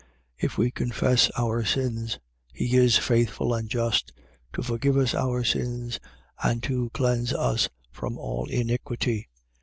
[0.01, 0.07] 1:9.
[0.45, 2.17] If we confess our sins,
[2.51, 4.11] he is faithful and just,
[4.53, 5.99] to forgive us our sins
[6.41, 9.29] and to cleanse us from all iniquity.